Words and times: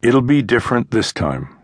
It'll 0.00 0.22
be 0.22 0.42
different 0.42 0.92
this 0.92 1.12
time. 1.12 1.56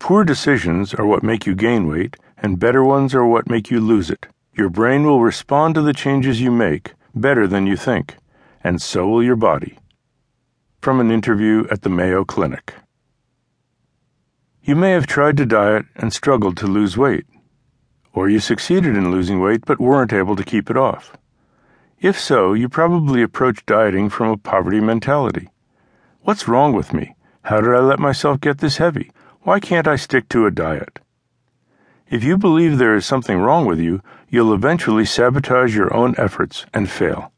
Poor 0.00 0.24
decisions 0.24 0.92
are 0.92 1.06
what 1.06 1.22
make 1.22 1.46
you 1.46 1.54
gain 1.54 1.86
weight, 1.86 2.16
and 2.36 2.58
better 2.58 2.82
ones 2.82 3.14
are 3.14 3.24
what 3.24 3.48
make 3.48 3.70
you 3.70 3.78
lose 3.80 4.10
it. 4.10 4.26
Your 4.56 4.68
brain 4.68 5.04
will 5.04 5.20
respond 5.20 5.76
to 5.76 5.82
the 5.82 5.92
changes 5.92 6.40
you 6.40 6.50
make 6.50 6.94
better 7.14 7.46
than 7.46 7.68
you 7.68 7.76
think, 7.76 8.16
and 8.64 8.82
so 8.82 9.06
will 9.06 9.22
your 9.22 9.36
body. 9.36 9.78
From 10.80 10.98
an 10.98 11.12
interview 11.12 11.64
at 11.70 11.82
the 11.82 11.90
Mayo 11.90 12.24
Clinic. 12.24 12.74
You 14.60 14.74
may 14.74 14.90
have 14.90 15.06
tried 15.06 15.36
to 15.36 15.46
diet 15.46 15.86
and 15.94 16.12
struggled 16.12 16.56
to 16.56 16.66
lose 16.66 16.96
weight, 16.96 17.26
or 18.12 18.28
you 18.28 18.40
succeeded 18.40 18.96
in 18.96 19.12
losing 19.12 19.40
weight 19.40 19.64
but 19.64 19.78
weren't 19.78 20.12
able 20.12 20.34
to 20.34 20.42
keep 20.42 20.70
it 20.70 20.76
off. 20.76 21.16
If 22.00 22.18
so, 22.18 22.52
you 22.52 22.68
probably 22.68 23.22
approached 23.22 23.66
dieting 23.66 24.10
from 24.10 24.30
a 24.30 24.36
poverty 24.36 24.80
mentality. 24.80 25.50
What's 26.28 26.46
wrong 26.46 26.74
with 26.74 26.92
me? 26.92 27.16
How 27.44 27.62
did 27.62 27.74
I 27.74 27.78
let 27.78 27.98
myself 27.98 28.38
get 28.38 28.58
this 28.58 28.76
heavy? 28.76 29.10
Why 29.44 29.58
can't 29.58 29.88
I 29.88 29.96
stick 29.96 30.28
to 30.28 30.44
a 30.44 30.50
diet? 30.50 30.98
If 32.10 32.22
you 32.22 32.36
believe 32.36 32.76
there 32.76 32.94
is 32.94 33.06
something 33.06 33.38
wrong 33.38 33.64
with 33.64 33.78
you, 33.78 34.02
you'll 34.28 34.52
eventually 34.52 35.06
sabotage 35.06 35.74
your 35.74 35.90
own 35.96 36.14
efforts 36.18 36.66
and 36.74 36.90
fail. 36.90 37.32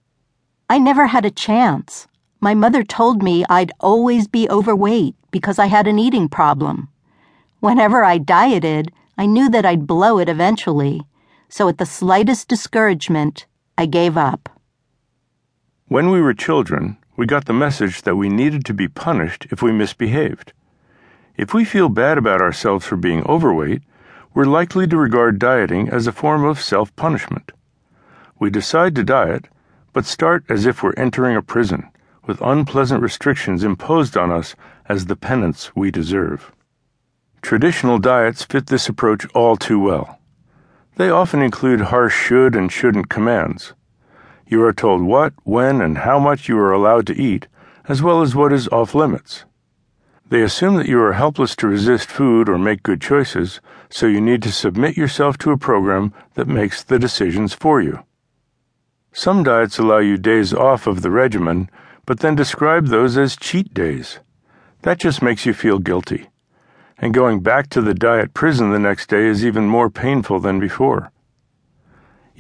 I 0.69 0.79
never 0.79 1.07
had 1.07 1.25
a 1.25 1.31
chance. 1.31 2.09
My 2.41 2.53
mother 2.53 2.83
told 2.83 3.23
me 3.23 3.45
I'd 3.49 3.71
always 3.79 4.27
be 4.27 4.51
overweight 4.51 5.15
because 5.31 5.61
I 5.61 5.67
had 5.67 5.87
an 5.87 6.01
eating 6.01 6.29
problem. 6.29 6.89
Whenever 7.61 8.03
I 8.03 8.19
dieted, 8.19 8.91
I 9.17 9.27
knew 9.27 9.49
that 9.51 9.65
I'd 9.65 9.87
blow 9.87 10.19
it 10.19 10.29
eventually, 10.29 11.03
so 11.49 11.69
at 11.69 11.79
the 11.79 11.87
slightest 11.87 12.49
discouragement, 12.49 13.47
I 13.79 13.87
gave 13.87 14.17
up. 14.17 14.49
When 15.87 16.11
we 16.11 16.21
were 16.21 16.35
children, 16.35 16.97
we 17.21 17.27
got 17.27 17.45
the 17.45 17.53
message 17.53 18.01
that 18.01 18.17
we 18.17 18.31
needed 18.31 18.65
to 18.65 18.73
be 18.73 18.89
punished 18.89 19.47
if 19.51 19.61
we 19.61 19.71
misbehaved. 19.71 20.55
If 21.37 21.53
we 21.53 21.67
feel 21.67 21.91
bad 21.91 22.17
about 22.17 22.41
ourselves 22.41 22.87
for 22.87 22.97
being 22.97 23.23
overweight, 23.27 23.83
we're 24.33 24.47
likely 24.47 24.87
to 24.87 24.97
regard 24.97 25.39
dieting 25.39 25.91
as 25.91 26.07
a 26.07 26.13
form 26.13 26.47
of 26.47 26.63
self 26.63 26.97
punishment. 26.97 27.53
We 28.39 28.49
decide 28.49 28.95
to 28.95 29.05
diet, 29.05 29.49
but 29.93 30.07
start 30.07 30.45
as 30.49 30.65
if 30.65 30.83
we're 30.83 30.95
entering 30.97 31.37
a 31.37 31.43
prison, 31.43 31.91
with 32.27 32.41
unpleasant 32.41 33.03
restrictions 33.03 33.65
imposed 33.65 34.17
on 34.17 34.33
us 34.33 34.57
as 34.89 35.05
the 35.05 35.15
penance 35.15 35.77
we 35.77 35.91
deserve. 35.91 36.51
Traditional 37.43 37.99
diets 37.99 38.45
fit 38.45 38.69
this 38.69 38.89
approach 38.89 39.27
all 39.35 39.59
too 39.59 39.79
well. 39.79 40.19
They 40.97 41.11
often 41.11 41.43
include 41.43 41.83
harsh 41.83 42.17
should 42.17 42.57
and 42.57 42.73
shouldn't 42.73 43.11
commands 43.11 43.75
you 44.51 44.63
are 44.65 44.73
told 44.73 45.03
what, 45.03 45.33
when, 45.45 45.81
and 45.81 45.99
how 45.99 46.19
much 46.19 46.49
you 46.49 46.59
are 46.59 46.73
allowed 46.73 47.07
to 47.07 47.21
eat, 47.21 47.47
as 47.89 48.03
well 48.03 48.23
as 48.23 48.35
what 48.35 48.53
is 48.53 48.69
off 48.69 48.95
limits. 48.95 49.45
They 50.29 50.43
assume 50.43 50.77
that 50.77 50.89
you 50.89 51.01
are 51.03 51.15
helpless 51.15 51.57
to 51.57 51.67
resist 51.67 52.09
food 52.09 52.49
or 52.49 52.57
make 52.57 52.83
good 52.83 53.01
choices, 53.01 53.61
so 53.89 54.07
you 54.07 54.21
need 54.21 54.43
to 54.45 54.53
submit 54.53 54.97
yourself 54.97 55.37
to 55.39 55.51
a 55.51 55.59
program 55.59 56.13
that 56.35 56.47
makes 56.47 56.83
the 56.85 56.99
decisions 56.99 57.53
for 57.53 57.81
you. 57.81 58.05
Some 59.13 59.43
diets 59.43 59.79
allow 59.79 59.99
you 59.99 60.17
days 60.17 60.55
off 60.55 60.87
of 60.87 61.03
the 61.03 61.11
regimen, 61.11 61.69
but 62.07 62.21
then 62.21 62.37
describe 62.37 62.87
those 62.87 63.19
as 63.19 63.37
cheat 63.37 63.75
days. 63.75 64.21
That 64.83 64.99
just 64.99 65.21
makes 65.21 65.45
you 65.45 65.53
feel 65.53 65.81
guilty. 65.81 66.29
And 66.97 67.13
going 67.13 67.41
back 67.41 67.69
to 67.71 67.81
the 67.81 67.95
diet 67.95 68.35
prison 68.35 68.71
the 68.71 68.79
next 68.79 69.09
day 69.09 69.27
is 69.27 69.45
even 69.45 69.65
more 69.67 69.91
painful 69.91 70.39
than 70.39 70.61
before. 70.61 71.11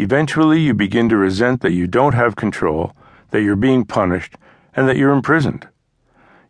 Eventually, 0.00 0.60
you 0.60 0.72
begin 0.72 1.10
to 1.10 1.16
resent 1.18 1.60
that 1.60 1.72
you 1.72 1.86
don't 1.86 2.14
have 2.14 2.34
control, 2.34 2.96
that 3.32 3.42
you're 3.42 3.54
being 3.54 3.84
punished, 3.84 4.34
and 4.74 4.88
that 4.88 4.96
you're 4.96 5.12
imprisoned. 5.12 5.68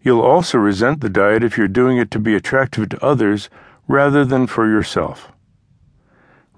You'll 0.02 0.20
also 0.20 0.56
resent 0.56 1.00
the 1.00 1.08
diet 1.08 1.42
if 1.42 1.58
you're 1.58 1.66
doing 1.66 1.98
it 1.98 2.12
to 2.12 2.20
be 2.20 2.36
attractive 2.36 2.88
to 2.90 3.04
others 3.04 3.50
rather 3.88 4.24
than 4.24 4.46
for 4.46 4.68
yourself. 4.68 5.32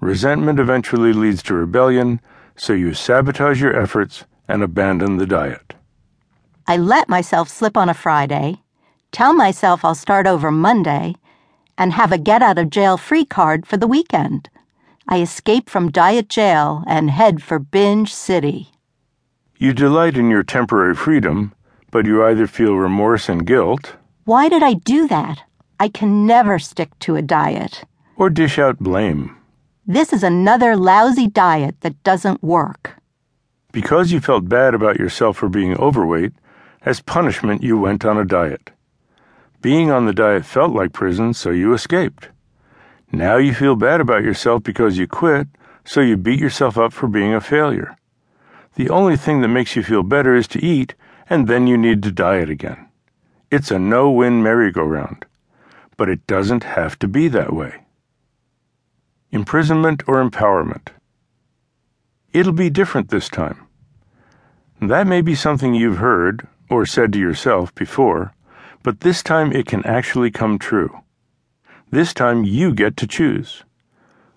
Resentment 0.01 0.59
eventually 0.59 1.13
leads 1.13 1.41
to 1.43 1.55
rebellion, 1.55 2.21
so 2.55 2.73
you 2.73 2.93
sabotage 2.93 3.59
your 3.59 3.75
efforts 3.75 4.25
and 4.47 4.61
abandon 4.61 5.17
the 5.17 5.25
diet. 5.25 5.73
I 6.67 6.77
let 6.77 7.09
myself 7.09 7.49
slip 7.49 7.75
on 7.75 7.89
a 7.89 7.95
Friday, 7.95 8.61
tell 9.11 9.33
myself 9.33 9.83
I'll 9.83 9.95
start 9.95 10.27
over 10.27 10.51
Monday, 10.51 11.15
and 11.75 11.91
have 11.93 12.11
a 12.11 12.19
get 12.19 12.43
out 12.43 12.59
of 12.59 12.69
jail 12.69 12.97
free 12.97 13.25
card 13.25 13.65
for 13.65 13.77
the 13.77 13.87
weekend. 13.87 14.47
I 15.07 15.21
escape 15.21 15.69
from 15.69 15.91
diet 15.91 16.29
jail 16.29 16.83
and 16.87 17.09
head 17.09 17.43
for 17.43 17.59
Binge 17.59 18.13
City. 18.13 18.69
You 19.57 19.73
delight 19.73 20.17
in 20.17 20.29
your 20.29 20.43
temporary 20.43 20.95
freedom, 20.95 21.53
but 21.91 22.05
you 22.05 22.25
either 22.25 22.47
feel 22.47 22.75
remorse 22.75 23.29
and 23.29 23.45
guilt. 23.45 23.95
Why 24.25 24.49
did 24.49 24.63
I 24.63 24.73
do 24.73 25.07
that? 25.07 25.43
I 25.79 25.89
can 25.89 26.25
never 26.25 26.59
stick 26.59 26.97
to 26.99 27.15
a 27.15 27.21
diet. 27.21 27.83
Or 28.15 28.29
dish 28.29 28.57
out 28.57 28.79
blame. 28.79 29.35
This 29.85 30.13
is 30.13 30.23
another 30.23 30.77
lousy 30.77 31.27
diet 31.27 31.81
that 31.81 32.01
doesn't 32.03 32.41
work. 32.41 32.95
Because 33.73 34.11
you 34.11 34.21
felt 34.21 34.47
bad 34.47 34.73
about 34.73 34.97
yourself 34.97 35.37
for 35.37 35.49
being 35.49 35.75
overweight, 35.77 36.31
as 36.83 37.01
punishment, 37.01 37.63
you 37.63 37.77
went 37.77 38.05
on 38.05 38.17
a 38.17 38.25
diet. 38.25 38.69
Being 39.61 39.91
on 39.91 40.05
the 40.05 40.13
diet 40.13 40.45
felt 40.45 40.73
like 40.73 40.93
prison, 40.93 41.33
so 41.33 41.49
you 41.49 41.73
escaped. 41.73 42.29
Now 43.15 43.37
you 43.37 43.53
feel 43.53 43.75
bad 43.75 44.01
about 44.01 44.23
yourself 44.23 44.63
because 44.63 44.97
you 44.97 45.05
quit, 45.05 45.47
so 45.85 46.01
you 46.01 46.17
beat 46.17 46.39
yourself 46.39 46.79
up 46.79 46.91
for 46.91 47.07
being 47.07 47.31
a 47.31 47.39
failure. 47.39 47.95
The 48.73 48.89
only 48.89 49.17
thing 49.17 49.41
that 49.41 49.49
makes 49.49 49.75
you 49.75 49.83
feel 49.83 50.01
better 50.01 50.35
is 50.35 50.47
to 50.47 50.65
eat, 50.65 50.95
and 51.29 51.47
then 51.47 51.67
you 51.67 51.77
need 51.77 52.01
to 52.03 52.11
diet 52.11 52.49
again. 52.49 52.89
It's 53.51 53.69
a 53.69 53.77
no 53.77 54.09
win 54.09 54.41
merry-go-round. 54.41 55.25
But 55.95 56.09
it 56.09 56.25
doesn't 56.25 56.63
have 56.63 56.97
to 56.99 57.07
be 57.07 57.27
that 57.27 57.53
way. 57.53 57.83
Imprisonment 59.29 60.01
or 60.07 60.27
empowerment. 60.27 60.87
It'll 62.33 62.51
be 62.51 62.71
different 62.71 63.09
this 63.09 63.29
time. 63.29 63.67
That 64.81 65.05
may 65.05 65.21
be 65.21 65.35
something 65.35 65.75
you've 65.75 65.97
heard 65.97 66.47
or 66.67 66.87
said 66.87 67.13
to 67.13 67.19
yourself 67.19 67.75
before, 67.75 68.33
but 68.81 69.01
this 69.01 69.21
time 69.21 69.51
it 69.51 69.67
can 69.67 69.85
actually 69.85 70.31
come 70.31 70.57
true. 70.57 71.02
This 71.93 72.11
time 72.11 72.43
you 72.43 72.73
get 72.73 72.97
to 72.97 73.05
choose. 73.05 73.65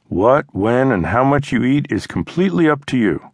What, 0.08 0.44
when, 0.52 0.92
and 0.92 1.06
how 1.06 1.24
much 1.24 1.52
you 1.52 1.64
eat 1.64 1.90
is 1.90 2.06
completely 2.06 2.68
up 2.68 2.84
to 2.84 2.98
you. 2.98 3.30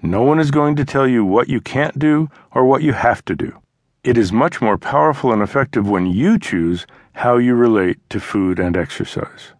No 0.00 0.22
one 0.22 0.38
is 0.38 0.52
going 0.52 0.76
to 0.76 0.84
tell 0.84 1.08
you 1.08 1.24
what 1.24 1.48
you 1.48 1.60
can't 1.60 1.98
do 1.98 2.30
or 2.52 2.64
what 2.64 2.84
you 2.84 2.92
have 2.92 3.24
to 3.24 3.34
do. 3.34 3.58
It 4.04 4.16
is 4.16 4.30
much 4.30 4.60
more 4.60 4.78
powerful 4.78 5.32
and 5.32 5.42
effective 5.42 5.88
when 5.88 6.06
you 6.06 6.38
choose 6.38 6.86
how 7.14 7.36
you 7.36 7.56
relate 7.56 7.98
to 8.10 8.20
food 8.20 8.60
and 8.60 8.76
exercise. 8.76 9.54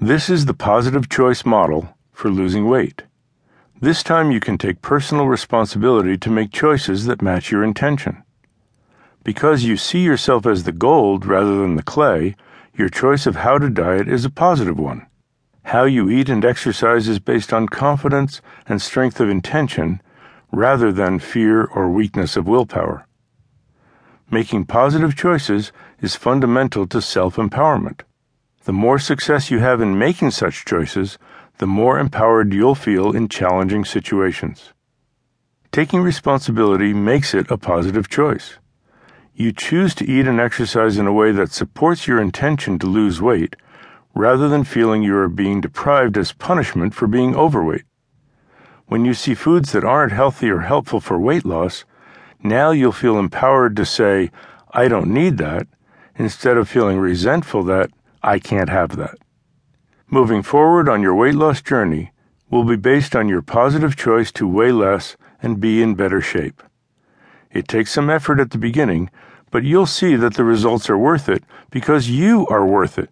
This 0.00 0.30
is 0.30 0.46
the 0.46 0.54
positive 0.54 1.10
choice 1.10 1.44
model 1.44 1.94
for 2.10 2.30
losing 2.30 2.70
weight. 2.70 3.02
This 3.82 4.02
time 4.02 4.30
you 4.30 4.40
can 4.40 4.56
take 4.56 4.80
personal 4.80 5.26
responsibility 5.26 6.16
to 6.16 6.30
make 6.30 6.52
choices 6.52 7.04
that 7.04 7.20
match 7.20 7.50
your 7.50 7.64
intention. 7.64 8.22
Because 9.24 9.64
you 9.64 9.76
see 9.76 10.00
yourself 10.00 10.46
as 10.46 10.64
the 10.64 10.72
gold 10.72 11.26
rather 11.26 11.58
than 11.58 11.76
the 11.76 11.82
clay, 11.82 12.34
your 12.76 12.88
choice 12.88 13.26
of 13.26 13.36
how 13.36 13.58
to 13.58 13.70
diet 13.70 14.08
is 14.08 14.24
a 14.24 14.30
positive 14.30 14.78
one. 14.78 15.06
How 15.64 15.84
you 15.84 16.10
eat 16.10 16.28
and 16.28 16.44
exercise 16.44 17.08
is 17.08 17.20
based 17.20 17.52
on 17.52 17.68
confidence 17.68 18.40
and 18.66 18.82
strength 18.82 19.20
of 19.20 19.30
intention 19.30 20.02
rather 20.52 20.90
than 20.90 21.18
fear 21.18 21.64
or 21.64 21.88
weakness 21.88 22.36
of 22.36 22.48
willpower. 22.48 23.06
Making 24.30 24.64
positive 24.64 25.16
choices 25.16 25.70
is 26.00 26.16
fundamental 26.16 26.86
to 26.88 27.00
self 27.00 27.36
empowerment. 27.36 28.00
The 28.64 28.72
more 28.72 28.98
success 28.98 29.50
you 29.50 29.60
have 29.60 29.80
in 29.80 29.98
making 29.98 30.32
such 30.32 30.64
choices, 30.64 31.18
the 31.58 31.66
more 31.66 31.98
empowered 31.98 32.52
you'll 32.52 32.74
feel 32.74 33.14
in 33.14 33.28
challenging 33.28 33.84
situations. 33.84 34.72
Taking 35.70 36.00
responsibility 36.00 36.92
makes 36.92 37.34
it 37.34 37.50
a 37.50 37.56
positive 37.56 38.08
choice 38.08 38.58
you 39.34 39.52
choose 39.52 39.94
to 39.96 40.08
eat 40.08 40.26
and 40.26 40.40
exercise 40.40 40.96
in 40.96 41.06
a 41.06 41.12
way 41.12 41.32
that 41.32 41.52
supports 41.52 42.06
your 42.06 42.20
intention 42.20 42.78
to 42.78 42.86
lose 42.86 43.20
weight 43.20 43.56
rather 44.14 44.48
than 44.48 44.62
feeling 44.62 45.02
you 45.02 45.16
are 45.16 45.28
being 45.28 45.60
deprived 45.60 46.16
as 46.16 46.32
punishment 46.32 46.94
for 46.94 47.08
being 47.08 47.34
overweight. 47.34 47.82
When 48.86 49.04
you 49.04 49.12
see 49.12 49.34
foods 49.34 49.72
that 49.72 49.84
aren't 49.84 50.12
healthy 50.12 50.50
or 50.50 50.60
helpful 50.60 51.00
for 51.00 51.18
weight 51.18 51.44
loss, 51.44 51.84
now 52.42 52.70
you'll 52.70 52.92
feel 52.92 53.18
empowered 53.18 53.74
to 53.76 53.84
say, 53.84 54.30
I 54.72 54.86
don't 54.86 55.12
need 55.12 55.38
that, 55.38 55.66
instead 56.16 56.56
of 56.56 56.68
feeling 56.68 56.98
resentful 56.98 57.64
that 57.64 57.90
I 58.22 58.38
can't 58.38 58.68
have 58.68 58.96
that. 58.96 59.16
Moving 60.06 60.42
forward 60.42 60.88
on 60.88 61.02
your 61.02 61.14
weight 61.14 61.34
loss 61.34 61.60
journey 61.60 62.12
will 62.50 62.64
be 62.64 62.76
based 62.76 63.16
on 63.16 63.28
your 63.28 63.42
positive 63.42 63.96
choice 63.96 64.30
to 64.32 64.46
weigh 64.46 64.70
less 64.70 65.16
and 65.42 65.58
be 65.58 65.82
in 65.82 65.94
better 65.96 66.20
shape. 66.20 66.62
It 67.50 67.68
takes 67.68 67.90
some 67.90 68.10
effort 68.10 68.38
at 68.38 68.50
the 68.50 68.58
beginning, 68.58 69.10
but 69.54 69.62
you'll 69.62 69.86
see 69.86 70.16
that 70.16 70.34
the 70.34 70.42
results 70.42 70.90
are 70.90 70.98
worth 70.98 71.28
it 71.28 71.44
because 71.70 72.10
you 72.10 72.44
are 72.48 72.66
worth 72.66 72.98
it. 72.98 73.08